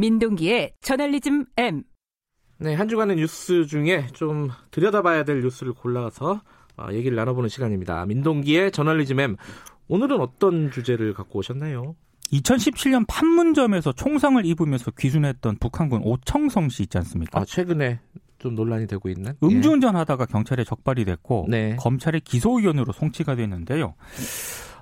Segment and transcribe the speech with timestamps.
[0.00, 1.82] 민동기의 저널리즘 M.
[2.56, 6.40] 네, 한 주간의 뉴스 중에 좀 들여다봐야 될 뉴스를 골라서
[6.78, 8.06] 어, 얘기를 나눠보는 시간입니다.
[8.06, 9.36] 민동기의 저널리즘 M.
[9.88, 11.96] 오늘은 어떤 주제를 갖고 오셨나요?
[12.32, 17.38] 2017년 판문점에서 총상을 입으면서 귀순했던 북한군 오청성 씨 있지 않습니까?
[17.38, 18.00] 아, 최근에
[18.38, 21.76] 좀 논란이 되고 있는 음주운전하다가 경찰에 적발이 됐고 네.
[21.76, 23.94] 검찰의 기소 의견으로 송치가 됐는데요.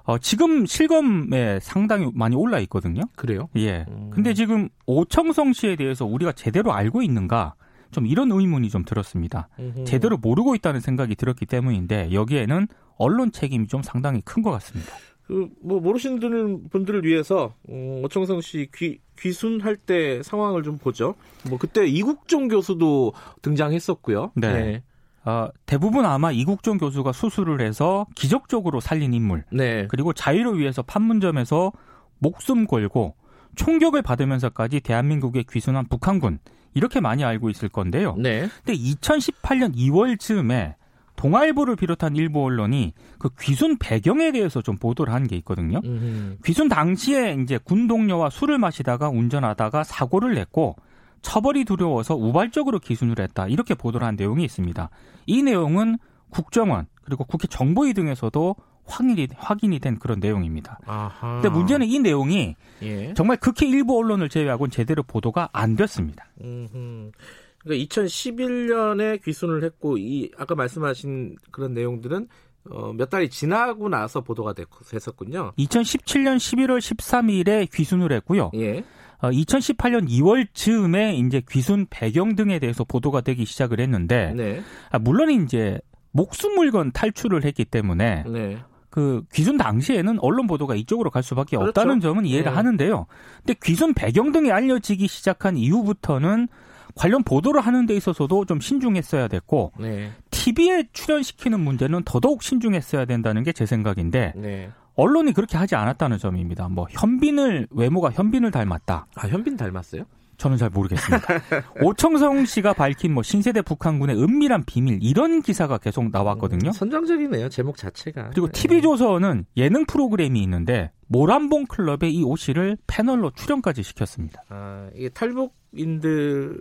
[0.09, 3.03] 어, 지금 실검에 상당히 많이 올라 있거든요.
[3.15, 3.51] 그래요?
[3.57, 3.85] 예.
[3.91, 4.09] 음.
[4.11, 7.55] 근데 지금 오청성 씨에 대해서 우리가 제대로 알고 있는가?
[7.91, 9.51] 좀 이런 의문이 좀 들었습니다.
[9.59, 9.85] 음흠.
[9.85, 14.91] 제대로 모르고 있다는 생각이 들었기 때문인데 여기에는 언론 책임이 좀 상당히 큰 것 같습니다.
[15.27, 21.17] 그, 뭐, 모르시는 분들을 위해서, 어, 오청성 씨 귀, 귀순할 때 상황을 좀 보죠.
[21.51, 24.33] 뭐, 그때 이국종 교수도 등장했었고요.
[24.37, 24.83] 네.
[25.29, 29.45] 어, 대부분 아마 이국종 교수가 수술을 해서 기적적으로 살린 인물.
[29.53, 29.87] 네.
[29.91, 31.71] 그리고 자유를 위해서 판문점에서
[32.19, 33.15] 목숨 걸고
[33.57, 36.39] 총격을 받으면서까지 대한민국에 귀순한 북한군
[36.73, 38.15] 이렇게 많이 알고 있을 건데요.
[38.17, 38.49] 네.
[38.65, 40.77] 근데 2018년 2월 즈음에
[41.17, 45.81] 동아일보를 비롯한 일부 언론이 그 귀순 배경에 대해서 좀 보도를 한 게 있거든요.
[45.85, 46.39] 음흠.
[46.45, 50.77] 귀순 당시에 이제 군 동료와 술을 마시다가 운전하다가 사고를 냈고
[51.23, 53.49] 처벌이 두려워서 우발적으로 귀순을 했다.
[53.49, 54.91] 이렇게 보도를 한 내용이 있습니다.
[55.27, 55.99] 이 내용은
[56.31, 60.81] 국정원 그리고 국회 정보위 등에서도 확인이, 확인이 된 그런 내용입니다.
[60.87, 61.41] 아하.
[61.41, 63.15] 근데 문제는 이 내용이 예.
[63.15, 66.27] 정말 극히 일부 언론을 제외하고는 제대로 보도가 안 됐습니다.
[66.41, 67.11] 음흠.
[67.59, 72.29] 그러니까 2011년에 귀순을 했고 이 아까 말씀하신 그런 내용들은
[72.71, 75.53] 어, 몇 달이 지나고 나서 보도가 됐, 됐었군요.
[75.59, 78.51] 2017년 11월 13일에 귀순을 했고요.
[78.55, 78.85] 예.
[79.21, 84.63] 어, 2018년 2월 즈음에 이제 귀순 배경 등에 대해서 보도가 되기 시작을 했는데 네.
[84.91, 85.81] 아, 물론 이제
[86.13, 88.59] 목숨 물건 탈출을 했기 때문에 네.
[88.91, 91.69] 그 귀순 당시에는 언론 보도가 이쪽으로 갈 수밖에 그렇죠.
[91.69, 92.57] 없다는 점은 이해를 네.
[92.57, 93.07] 하는데요.
[93.45, 96.49] 근데 귀순 배경 등이 알려지기 시작한 이후부터는
[96.95, 100.11] 관련 보도를 하는 데 있어서도 좀 신중했어야 됐고 네.
[100.39, 104.71] TV에 출연시키는 문제는 더더욱 신중했어야 된다는 게 제 생각인데 네.
[104.95, 106.69] 언론이 그렇게 하지 않았다는 점입니다.
[106.69, 109.07] 뭐 현빈을 외모가 현빈을 닮았다.
[109.17, 110.05] 아, 현빈 닮았어요?
[110.37, 111.27] 저는 잘 모르겠습니다.
[111.83, 116.71] 오청성 씨가 밝힌 뭐 신세대 북한군의 은밀한 비밀 이런 기사가 계속 나왔거든요.
[116.71, 118.31] 선정적이네요, 제목 자체가.
[118.31, 118.53] 그리고 네.
[118.53, 124.43] TV조선은 예능 프로그램이 있는데 모란봉 클럽의 이 오 씨를 패널로 출연까지 시켰습니다.
[124.51, 126.57] 아, 이게 탈북인들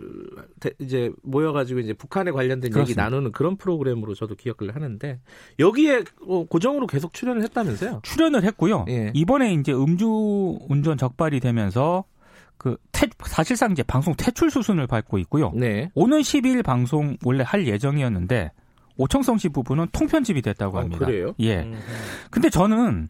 [0.60, 3.02] 대- 이제 모여가지고 이제 북한에 관련된 그렇습니다.
[3.04, 5.20] 얘기 나누는 그런 프로그램으로 저도 기억을 하는데
[5.58, 8.00] 여기에 어, 고정으로 계속 출연을 했다면서요?
[8.02, 8.86] 출연을 했고요.
[8.88, 9.10] 예.
[9.14, 12.04] 이번에 이제 음주 운전 적발이 되면서
[12.56, 15.52] 그 퇴- 사실상 이제 방송 퇴출 수순을 밟고 있고요.
[15.54, 15.90] 네.
[15.94, 18.50] 오는 12일 방송 원래 할 예정이었는데
[18.98, 21.06] 오청성 씨 부부는 통편집이 됐다고 아, 합니다.
[21.06, 21.34] 그래요?
[21.38, 21.60] 예.
[21.62, 21.78] 음,
[22.30, 23.08] 근데 저는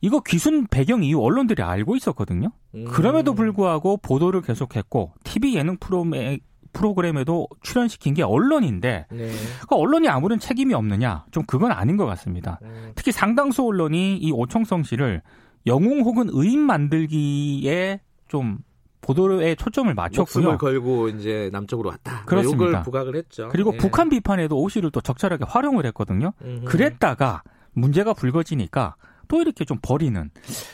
[0.00, 2.52] 이거 귀순 배경 이후 언론들이 알고 있었거든요.
[2.74, 2.84] 음.
[2.84, 6.38] 그럼에도 불구하고 보도를 계속했고 TV 예능 프로그램에,
[6.74, 9.30] 프로그램에도 출연시킨 게 언론인데 네.
[9.68, 11.24] 그 언론이 아무런 책임이 없느냐?
[11.30, 12.60] 좀 그건 아닌 것 같습니다.
[12.62, 15.22] 음, 특히 상당수 언론이 이 오청성 씨를
[15.66, 18.58] 영웅 혹은 의인 만들기에 좀
[19.02, 20.58] 보도에 초점을 목숨을 맞췄고요.
[20.58, 22.24] 걸고 이제 남쪽으로 왔다.
[22.24, 22.68] 그렇습니다.
[22.68, 23.48] 이걸 부각을 했죠.
[23.50, 23.76] 그리고 예.
[23.76, 26.32] 북한 비판에도 오 씨를 또 적절하게 활용을 했거든요.
[26.42, 26.64] 음흠.
[26.64, 27.42] 그랬다가
[27.72, 28.96] 문제가 불거지니까
[29.28, 30.30] 또 이렇게 좀 버리는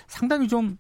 [0.07, 0.77] 상당히 좀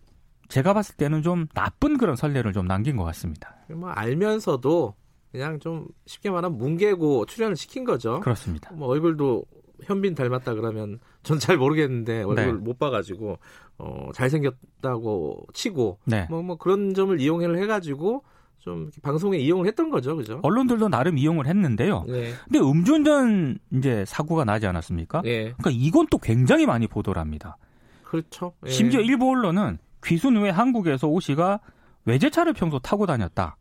[0.49, 3.57] 제가 봤을 때는 좀 나쁜 그런 선례를 좀 남긴 것 같습니다.
[3.71, 4.95] 뭐 알면서도
[5.33, 8.21] 그냥 좀 쉽게 말하면 뭉개고 출연을 시킨 거죠.
[8.21, 8.71] 그렇습니다.
[8.73, 9.45] 뭐 얼굴도
[9.84, 12.53] 현빈 닮았다 그러면 전 잘 모르겠는데 얼굴 네.
[12.53, 13.39] 못 봐가지고
[13.78, 16.27] 어, 잘생겼다고 치고 네.
[16.31, 18.22] 뭐, 뭐 그런 점을 이용을 해가지고
[18.59, 20.41] 좀 방송에 이용을 했던 거죠, 그죠?
[20.43, 22.05] 언론들도 나름 이용을 했는데요.
[22.09, 25.22] 네, 근데 음주운전 이제 사고가 나지 않았습니까?
[25.27, 27.56] 예, 그러니까 이건 또 굉장히 많이 보도를 합니다.
[28.03, 28.53] 그렇죠.
[28.67, 28.71] 예.
[28.71, 31.61] 심지어 일부 언론은 귀순 후에 한국에서 오 씨가
[32.05, 33.56] 외제차를 평소 타고 다녔다.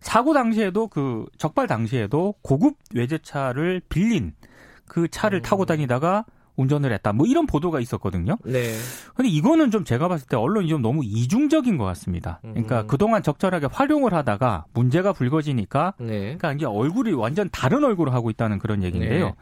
[0.00, 4.32] 사고 당시에도 그 적발 당시에도 고급 외제차를 빌린
[4.88, 5.42] 그 차를 음.
[5.42, 6.24] 타고 다니다가
[6.56, 7.12] 운전을 했다.
[7.12, 8.36] 뭐 이런 보도가 있었거든요.
[8.44, 8.74] 네,
[9.14, 12.40] 근데 이거는 좀 제가 봤을 때 언론이 좀 너무 이중적인 것 같습니다.
[12.42, 12.86] 그러니까 음.
[12.88, 18.58] 그동안 적절하게 활용을 하다가 문제가 불거지니까 네, 그러니까 이제 얼굴이 완전 다른 얼굴을 하고 있다는
[18.58, 19.26] 그런 얘기인데요.
[19.26, 19.34] 네.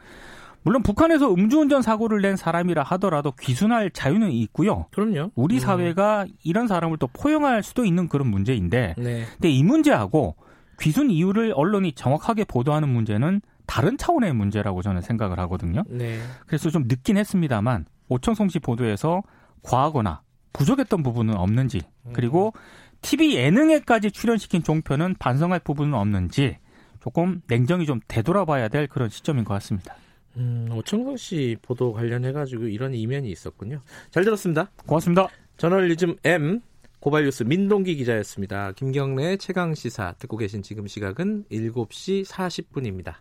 [0.61, 4.85] 물론 북한에서 음주운전 사고를 낸 사람이라 하더라도 귀순할 자유는 있고요.
[4.91, 5.31] 그럼요.
[5.33, 5.59] 우리 음.
[5.59, 10.35] 사회가 이런 사람을 또 포용할 수도 있는 그런 문제인데, 네, 근데 이 문제하고
[10.79, 15.83] 귀순 이유를 언론이 정확하게 보도하는 문제는 다른 차원의 문제라고 저는 생각을 하거든요.
[15.87, 19.21] 네, 그래서 좀 늦긴 했습니다만 오청성 씨 보도에서
[19.61, 20.21] 과하거나
[20.53, 21.81] 부족했던 부분은 없는지,
[22.13, 22.53] 그리고
[23.01, 26.57] TV 예능에까지 출연시킨 종편은 반성할 부분은 없는지
[26.99, 29.95] 조금 냉정히 좀 되돌아봐야 될 그런 시점인 것 같습니다.
[30.37, 33.81] 음, 오청성 씨 보도 관련해가지고 이런 이면이 있었군요.
[34.11, 34.71] 잘 들었습니다.
[34.85, 35.27] 고맙습니다.
[35.57, 36.61] 저널리즘 M
[36.99, 38.71] 고발뉴스 민동기 기자였습니다.
[38.73, 43.15] 김경래 최강 시사 듣고 계신 지금 시각은 7시 40분입니다.